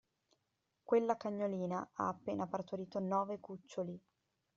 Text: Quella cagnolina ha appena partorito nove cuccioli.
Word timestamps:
Quella 0.83 1.15
cagnolina 1.15 1.89
ha 1.93 2.07
appena 2.07 2.47
partorito 2.47 2.97
nove 2.97 3.39
cuccioli. 3.39 4.01